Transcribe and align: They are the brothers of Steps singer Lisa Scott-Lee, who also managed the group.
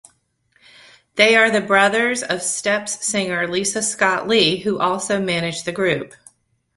They 1.13 1.35
are 1.35 1.51
the 1.51 1.61
brothers 1.61 2.23
of 2.23 2.41
Steps 2.41 3.05
singer 3.05 3.47
Lisa 3.47 3.83
Scott-Lee, 3.83 4.61
who 4.61 4.79
also 4.79 5.21
managed 5.21 5.65
the 5.65 5.71
group. 5.71 6.15